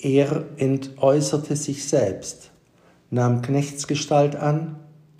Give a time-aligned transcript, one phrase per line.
[0.00, 2.52] Er entäußerte sich selbst,
[3.10, 4.76] nahm Knechtsgestalt an,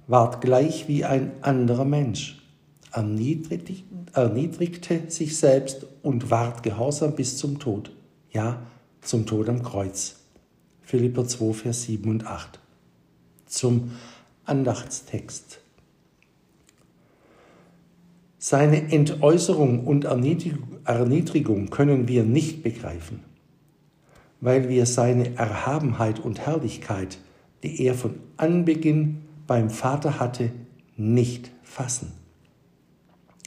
[0.07, 2.41] ward gleich wie ein anderer Mensch,
[2.93, 3.83] erniedrigte
[5.11, 7.91] sich selbst und ward gehorsam bis zum Tod,
[8.31, 8.63] ja,
[9.01, 10.15] zum Tod am Kreuz.
[10.83, 12.61] Philipper 2, Vers 7 und 8.
[13.47, 13.91] Zum
[14.45, 15.59] Andachtstext.
[18.39, 23.25] Seine Entäußerung und Erniedrigung können wir nicht begreifen,
[24.41, 27.19] weil wir seine Erhabenheit und Herrlichkeit,
[27.63, 30.51] die er von Anbeginn beim Vater hatte,
[30.97, 32.13] nicht fassen.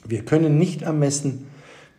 [0.05, 1.47] Wir können nicht ermessen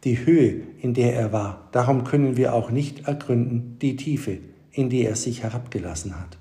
[0.05, 1.68] die Höhe, in der er war.
[1.73, 4.38] Darum können wir auch nicht ergründen die Tiefe,
[4.73, 6.38] in die er sich herabgelassen hat.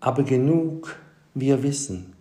[0.00, 0.98] Aber genug,
[1.32, 2.12] wir wissen.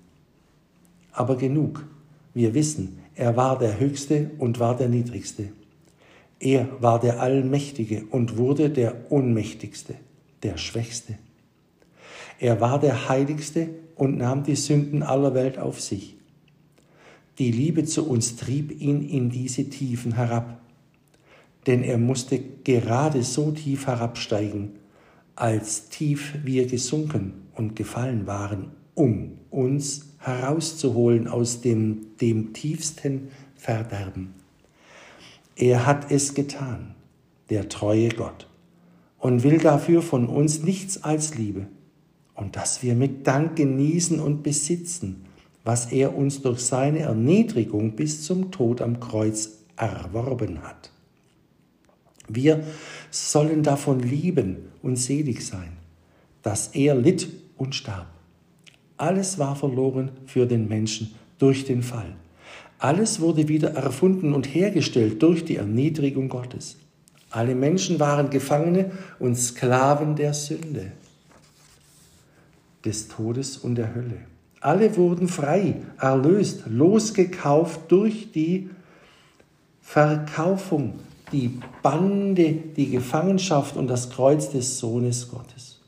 [1.11, 1.85] Aber genug,
[2.33, 5.49] wir wissen, er war der Höchste und war der Niedrigste.
[6.39, 9.95] Er war der Allmächtige und wurde der Ohnmächtigste,
[10.43, 11.17] der Schwächste.
[12.39, 16.17] Er war der Heiligste und nahm die Sünden aller Welt auf sich.
[17.39, 20.61] Die Liebe zu uns trieb ihn in diese Tiefen herab,
[21.65, 24.73] denn er musste gerade so tief herabsteigen,
[25.35, 34.35] als tief wir gesunken und gefallen waren, um uns herauszuholen aus dem, dem tiefsten Verderben.
[35.55, 36.95] Er hat es getan,
[37.49, 38.47] der treue Gott,
[39.19, 41.67] und will dafür von uns nichts als Liebe,
[42.35, 45.25] und dass wir mit Dank genießen und besitzen,
[45.63, 50.91] was er uns durch seine Erniedrigung bis zum Tod am Kreuz erworben hat.
[52.27, 52.63] Wir
[53.11, 55.73] sollen davon lieben und selig sein,
[56.41, 58.07] dass er litt und starb.
[58.97, 62.15] Alles war verloren für den Menschen durch den Fall.
[62.83, 66.75] Alles wurde wieder erfunden und hergestellt durch die Erniedrigung Gottes.
[67.29, 70.91] Alle Menschen waren Gefangene und Sklaven der Sünde,
[72.83, 74.17] des Todes und der Hölle.
[74.59, 78.69] Alle wurden frei, erlöst, losgekauft durch die
[79.81, 80.95] Verkaufung,
[81.31, 85.79] die Bande, die Gefangenschaft und das Kreuz des Sohnes Gottes.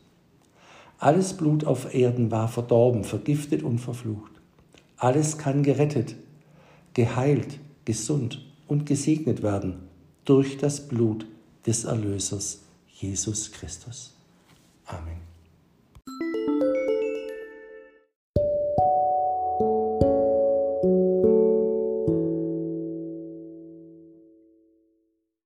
[0.98, 4.32] Alles Blut auf Erden war verdorben, vergiftet und verflucht.
[4.96, 6.16] Alles kann gerettet,
[6.96, 9.76] geheilt, gesund und gesegnet werden
[10.24, 11.28] durch das Blut
[11.68, 14.14] des Erlösers Jesus Christus.
[14.86, 15.35] Amen.